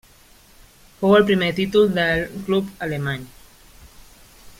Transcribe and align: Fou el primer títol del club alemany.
Fou 1.01 1.11
el 1.17 1.27
primer 1.27 1.49
títol 1.59 1.85
del 1.99 2.23
club 2.47 2.73
alemany. 2.87 3.29